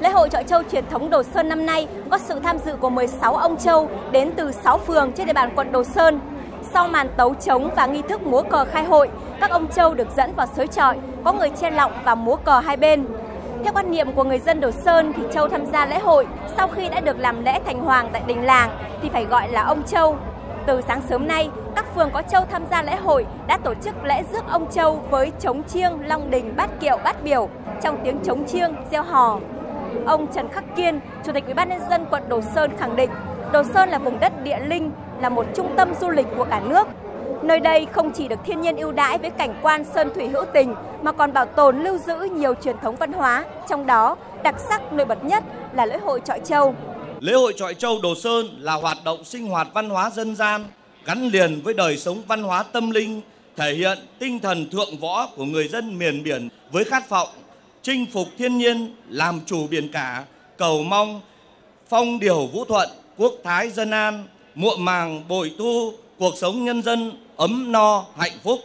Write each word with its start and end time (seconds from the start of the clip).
Lễ 0.00 0.08
hội 0.10 0.28
chọi 0.28 0.44
châu 0.44 0.62
truyền 0.62 0.84
thống 0.90 1.10
Đồ 1.10 1.22
Sơn 1.22 1.48
năm 1.48 1.66
nay 1.66 1.86
có 2.10 2.18
sự 2.18 2.40
tham 2.40 2.58
dự 2.58 2.76
của 2.76 2.90
16 2.90 3.36
ông 3.36 3.56
châu 3.56 3.88
đến 4.12 4.30
từ 4.36 4.52
6 4.52 4.78
phường 4.78 5.12
trên 5.12 5.26
địa 5.26 5.32
bàn 5.32 5.50
quận 5.56 5.72
Đồ 5.72 5.84
Sơn. 5.84 6.20
Sau 6.72 6.88
màn 6.88 7.08
tấu 7.16 7.34
trống 7.34 7.70
và 7.76 7.86
nghi 7.86 8.02
thức 8.08 8.22
múa 8.22 8.42
cờ 8.42 8.64
khai 8.64 8.84
hội, 8.84 9.08
các 9.40 9.50
ông 9.50 9.66
châu 9.68 9.94
được 9.94 10.08
dẫn 10.16 10.34
vào 10.36 10.46
sới 10.56 10.66
trọi, 10.66 10.96
có 11.24 11.32
người 11.32 11.50
che 11.50 11.70
lọng 11.70 11.92
và 12.04 12.14
múa 12.14 12.36
cờ 12.36 12.58
hai 12.58 12.76
bên. 12.76 13.06
Theo 13.64 13.72
quan 13.72 13.90
niệm 13.90 14.12
của 14.12 14.24
người 14.24 14.38
dân 14.38 14.60
Đồ 14.60 14.70
Sơn 14.70 15.12
thì 15.16 15.22
châu 15.32 15.48
tham 15.48 15.66
gia 15.66 15.86
lễ 15.86 15.98
hội 15.98 16.26
sau 16.56 16.68
khi 16.68 16.88
đã 16.88 17.00
được 17.00 17.18
làm 17.18 17.44
lễ 17.44 17.60
thành 17.66 17.80
hoàng 17.80 18.08
tại 18.12 18.22
đình 18.26 18.44
làng 18.44 18.70
thì 19.02 19.08
phải 19.08 19.24
gọi 19.24 19.48
là 19.48 19.62
ông 19.62 19.82
châu. 19.82 20.16
Từ 20.66 20.80
sáng 20.88 21.00
sớm 21.08 21.28
nay, 21.28 21.50
các 21.76 21.94
phường 21.94 22.10
có 22.10 22.22
châu 22.22 22.44
tham 22.50 22.62
gia 22.70 22.82
lễ 22.82 22.96
hội 22.96 23.26
đã 23.46 23.58
tổ 23.58 23.74
chức 23.74 24.04
lễ 24.04 24.22
rước 24.32 24.44
ông 24.48 24.70
châu 24.70 25.00
với 25.10 25.32
trống 25.40 25.62
chiêng, 25.62 25.92
long 26.08 26.30
đình, 26.30 26.56
bát 26.56 26.80
kiệu, 26.80 26.98
bát 27.04 27.22
biểu 27.22 27.48
trong 27.82 27.96
tiếng 28.04 28.18
trống 28.24 28.44
chiêng, 28.46 28.74
gieo 28.90 29.02
hò. 29.02 29.38
Ông 30.06 30.26
Trần 30.34 30.48
Khắc 30.48 30.64
Kiên, 30.76 31.00
Chủ 31.26 31.32
tịch 31.32 31.44
Ủy 31.44 31.54
ban 31.54 31.68
nhân 31.68 31.80
dân 31.90 32.06
quận 32.10 32.22
Đồ 32.28 32.40
Sơn 32.54 32.70
khẳng 32.78 32.96
định, 32.96 33.10
Đồ 33.52 33.62
Sơn 33.74 33.88
là 33.88 33.98
vùng 33.98 34.20
đất 34.20 34.42
địa 34.44 34.58
linh, 34.66 34.90
là 35.20 35.28
một 35.28 35.46
trung 35.56 35.74
tâm 35.76 35.94
du 36.00 36.10
lịch 36.10 36.26
của 36.36 36.46
cả 36.50 36.60
nước. 36.60 36.88
Nơi 37.42 37.60
đây 37.60 37.86
không 37.92 38.12
chỉ 38.12 38.28
được 38.28 38.38
thiên 38.44 38.60
nhiên 38.60 38.76
ưu 38.76 38.92
đãi 38.92 39.18
với 39.18 39.30
cảnh 39.30 39.54
quan 39.62 39.84
sơn 39.84 40.10
thủy 40.14 40.28
hữu 40.28 40.44
tình 40.54 40.74
mà 41.02 41.12
còn 41.12 41.32
bảo 41.32 41.46
tồn 41.46 41.82
lưu 41.82 41.98
giữ 41.98 42.16
nhiều 42.16 42.54
truyền 42.64 42.76
thống 42.82 42.96
văn 42.96 43.12
hóa, 43.12 43.44
trong 43.68 43.86
đó 43.86 44.16
đặc 44.42 44.54
sắc 44.68 44.92
nổi 44.92 45.06
bật 45.06 45.24
nhất 45.24 45.44
là 45.72 45.86
lễ 45.86 45.98
hội 45.98 46.20
trọi 46.24 46.40
châu. 46.40 46.74
Lễ 47.20 47.32
hội 47.32 47.52
trọi 47.56 47.74
châu 47.74 47.98
Đồ 48.02 48.14
Sơn 48.14 48.46
là 48.58 48.74
hoạt 48.74 48.96
động 49.04 49.24
sinh 49.24 49.46
hoạt 49.46 49.68
văn 49.74 49.90
hóa 49.90 50.10
dân 50.10 50.36
gian 50.36 50.64
gắn 51.04 51.28
liền 51.28 51.60
với 51.64 51.74
đời 51.74 51.96
sống 51.96 52.22
văn 52.28 52.42
hóa 52.42 52.62
tâm 52.62 52.90
linh, 52.90 53.20
thể 53.56 53.72
hiện 53.72 53.98
tinh 54.18 54.40
thần 54.40 54.70
thượng 54.70 54.96
võ 55.00 55.26
của 55.36 55.44
người 55.44 55.68
dân 55.68 55.98
miền 55.98 56.22
biển 56.22 56.48
với 56.70 56.84
khát 56.84 57.08
vọng 57.08 57.28
chinh 57.88 58.06
phục 58.06 58.28
thiên 58.38 58.58
nhiên, 58.58 58.94
làm 59.08 59.40
chủ 59.46 59.66
biển 59.66 59.88
cả, 59.92 60.24
cầu 60.56 60.82
mong 60.82 61.20
phong 61.88 62.18
điều 62.18 62.46
vũ 62.46 62.64
thuận, 62.64 62.88
quốc 63.16 63.32
thái 63.44 63.70
dân 63.70 63.90
an, 63.90 64.26
muộn 64.54 64.84
màng 64.84 65.28
bội 65.28 65.52
thu, 65.58 65.92
cuộc 66.18 66.34
sống 66.36 66.64
nhân 66.64 66.82
dân 66.82 67.12
ấm 67.36 67.72
no, 67.72 68.04
hạnh 68.16 68.38
phúc. 68.42 68.60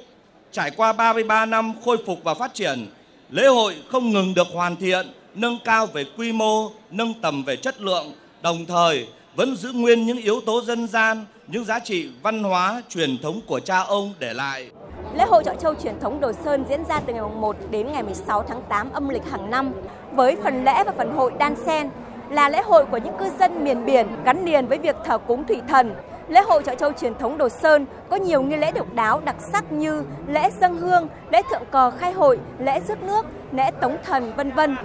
Trải 0.52 0.72
qua 0.72 0.94
33 0.94 1.46
năm 1.46 1.74
khôi 1.86 1.98
phục 2.06 2.24
và 2.24 2.34
phát 2.34 2.54
triển, 2.54 2.88
lễ 3.30 3.48
hội 3.48 3.76
không 3.92 4.10
ngừng 4.10 4.34
được 4.34 4.48
hoàn 4.54 4.76
thiện, 4.76 5.08
nâng 5.36 5.58
cao 5.66 5.86
về 5.86 6.06
quy 6.18 6.32
mô, 6.32 6.72
nâng 6.92 7.14
tầm 7.22 7.44
về 7.44 7.56
chất 7.56 7.82
lượng, 7.82 8.12
đồng 8.42 8.66
thời 8.66 9.08
vẫn 9.36 9.56
giữ 9.56 9.72
nguyên 9.72 10.06
những 10.06 10.22
yếu 10.22 10.42
tố 10.42 10.62
dân 10.62 10.88
gian, 10.88 11.26
những 11.48 11.66
giá 11.66 11.80
trị 11.80 12.10
văn 12.22 12.44
hóa 12.44 12.82
truyền 12.90 13.18
thống 13.18 13.42
của 13.46 13.60
cha 13.60 13.80
ông 13.80 14.14
để 14.20 14.34
lại. 14.34 14.70
Lễ 15.14 15.26
hội 15.26 15.44
Trọi 15.44 15.56
Châu 15.56 15.76
truyền 15.76 16.00
thống 16.00 16.20
Đồ 16.20 16.32
Sơn 16.32 16.66
diễn 16.70 16.86
ra 16.86 17.00
từ 17.06 17.14
ngày 17.14 17.24
1 17.36 17.56
đến 17.70 17.92
ngày 17.92 18.04
16 18.04 18.44
tháng 18.44 18.62
8 18.70 18.92
âm 18.94 19.10
lịch 19.10 19.32
hàng 19.32 19.50
năm 19.50 19.72
với 20.12 20.38
phần 20.44 20.66
lễ 20.66 20.84
và 20.84 20.92
phần 20.98 21.16
hội 21.16 21.32
đan 21.38 21.56
sen 21.56 21.90
là 22.30 22.50
lễ 22.50 22.62
hội 22.62 22.86
của 22.86 22.98
những 22.98 23.18
cư 23.18 23.26
dân 23.40 23.64
miền 23.64 23.86
biển 23.86 24.08
gắn 24.26 24.46
liền 24.46 24.68
với 24.68 24.78
việc 24.78 24.96
thờ 25.06 25.18
cúng 25.18 25.44
thủy 25.48 25.62
thần. 25.68 25.96
Lễ 26.28 26.42
hội 26.42 26.64
Trọi 26.64 26.76
Châu 26.76 26.92
truyền 26.92 27.16
thống 27.16 27.38
Đồ 27.38 27.50
Sơn 27.50 27.86
có 28.10 28.16
nhiều 28.16 28.42
nghi 28.42 28.56
lễ 28.56 28.72
độc 28.72 28.94
đáo 28.94 29.22
đặc 29.26 29.36
sắc 29.40 29.72
như 29.72 30.04
lễ 30.28 30.50
dân 30.62 30.78
hương, 30.78 31.08
lễ 31.32 31.42
thượng 31.50 31.66
cờ 31.72 31.92
khai 31.92 32.14
hội, 32.14 32.40
lễ 32.60 32.80
rước 32.88 33.04
nước, 33.04 33.26
lễ 33.52 33.72
tống 33.82 33.98
thần 34.04 34.34
vân 34.36 34.52
vân. 34.52 34.76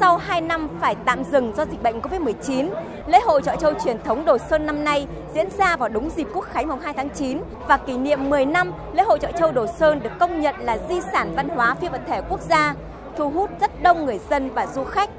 Sau 0.00 0.16
2 0.16 0.40
năm 0.40 0.68
phải 0.80 0.96
tạm 1.04 1.24
dừng 1.24 1.52
do 1.56 1.64
dịch 1.64 1.82
bệnh 1.82 2.00
Covid-19, 2.00 2.68
lễ 3.06 3.20
hội 3.20 3.42
Trọi 3.42 3.56
Châu 3.56 3.72
truyền 3.84 4.02
thống 4.02 4.24
Đồ 4.24 4.38
Sơn 4.38 4.66
năm 4.66 4.84
nay 4.84 5.06
diễn 5.34 5.48
ra 5.58 5.76
vào 5.76 5.88
đúng 5.88 6.10
dịp 6.10 6.28
Quốc 6.34 6.44
khánh 6.52 6.68
mùng 6.68 6.80
2 6.80 6.94
tháng 6.94 7.08
9 7.10 7.40
và 7.68 7.76
kỷ 7.76 7.96
niệm 7.96 8.30
10 8.30 8.46
năm 8.46 8.72
lễ 8.92 9.02
hội 9.02 9.18
Trọi 9.18 9.32
Châu 9.32 9.52
Đồ 9.52 9.66
Sơn 9.66 10.00
được 10.02 10.10
công 10.20 10.40
nhận 10.40 10.54
là 10.58 10.78
di 10.88 11.00
sản 11.12 11.32
văn 11.36 11.48
hóa 11.48 11.74
phi 11.74 11.88
vật 11.88 12.00
thể 12.06 12.20
quốc 12.28 12.40
gia, 12.40 12.74
thu 13.16 13.30
hút 13.30 13.50
rất 13.60 13.82
đông 13.82 14.06
người 14.06 14.20
dân 14.30 14.50
và 14.54 14.66
du 14.66 14.84
khách. 14.84 15.10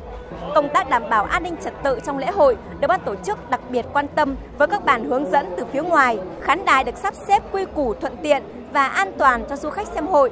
Công 0.55 0.69
tác 0.69 0.89
đảm 0.89 1.03
bảo 1.09 1.23
an 1.23 1.43
ninh 1.43 1.55
trật 1.63 1.73
tự 1.83 1.99
trong 2.05 2.17
lễ 2.17 2.31
hội 2.31 2.57
được 2.79 2.87
ban 2.87 2.99
tổ 3.05 3.15
chức 3.15 3.49
đặc 3.49 3.61
biệt 3.69 3.85
quan 3.93 4.07
tâm 4.07 4.35
với 4.57 4.67
các 4.67 4.85
bản 4.85 5.05
hướng 5.05 5.31
dẫn 5.31 5.53
từ 5.57 5.65
phía 5.73 5.81
ngoài, 5.81 6.19
khán 6.41 6.65
đài 6.65 6.83
được 6.83 6.97
sắp 6.97 7.13
xếp 7.27 7.43
quy 7.51 7.65
củ 7.65 7.93
thuận 7.93 8.17
tiện 8.17 8.43
và 8.73 8.87
an 8.87 9.11
toàn 9.17 9.45
cho 9.49 9.55
du 9.55 9.69
khách 9.69 9.87
xem 9.87 10.07
hội. 10.07 10.31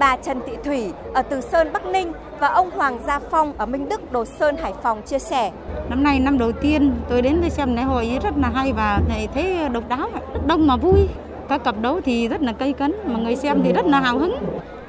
Bà 0.00 0.16
Trần 0.16 0.40
Thị 0.46 0.52
Thủy 0.64 0.92
ở 1.14 1.22
Từ 1.22 1.40
Sơn, 1.40 1.72
Bắc 1.72 1.86
Ninh 1.86 2.12
và 2.38 2.48
ông 2.48 2.70
Hoàng 2.70 2.98
Gia 3.06 3.18
Phong 3.18 3.52
ở 3.58 3.66
Minh 3.66 3.88
Đức, 3.88 4.12
Đồ 4.12 4.24
Sơn, 4.24 4.56
Hải 4.56 4.72
Phòng 4.82 5.02
chia 5.02 5.18
sẻ. 5.18 5.50
Năm 5.88 6.02
nay 6.02 6.20
năm 6.20 6.38
đầu 6.38 6.52
tiên 6.52 6.92
tôi 7.08 7.22
đến 7.22 7.40
với 7.40 7.50
xem 7.50 7.76
lễ 7.76 7.82
hội 7.82 8.18
rất 8.22 8.34
là 8.36 8.50
hay 8.54 8.72
và 8.72 9.00
thấy 9.34 9.58
độc 9.72 9.88
đáo, 9.88 10.10
rất 10.34 10.46
đông 10.46 10.66
mà 10.66 10.76
vui. 10.76 11.08
Các 11.48 11.64
cặp 11.64 11.80
đấu 11.80 12.00
thì 12.04 12.28
rất 12.28 12.42
là 12.42 12.52
cây 12.52 12.72
cấn 12.72 12.94
mà 13.04 13.18
người 13.18 13.36
xem 13.36 13.60
thì 13.64 13.72
rất 13.72 13.86
là 13.86 14.00
hào 14.00 14.18
hứng. 14.18 14.36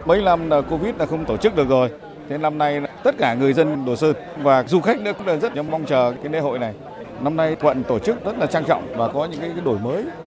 Mấy 0.05 0.21
năm 0.21 0.49
là 0.49 0.61
Covid 0.61 0.95
là 0.97 1.05
không 1.05 1.25
tổ 1.25 1.37
chức 1.37 1.55
được 1.55 1.69
rồi. 1.69 1.89
Thế 2.29 2.37
năm 2.37 2.57
nay 2.57 2.81
tất 3.03 3.15
cả 3.17 3.33
người 3.33 3.53
dân 3.53 3.85
Đồ 3.85 3.95
Sơn 3.95 4.13
và 4.43 4.63
du 4.63 4.81
khách 4.81 4.99
nữa 4.99 5.11
cũng 5.17 5.27
là 5.27 5.35
rất 5.35 5.51
mong 5.71 5.85
chờ 5.85 6.13
cái 6.23 6.31
lễ 6.31 6.39
hội 6.39 6.59
này. 6.59 6.73
Năm 7.21 7.37
nay 7.37 7.55
quận 7.61 7.83
tổ 7.83 7.99
chức 7.99 8.25
rất 8.25 8.37
là 8.39 8.45
trang 8.45 8.63
trọng 8.63 8.83
và 8.95 9.07
có 9.07 9.25
những 9.25 9.39
cái 9.39 9.51
đổi 9.63 9.79
mới. 9.79 10.03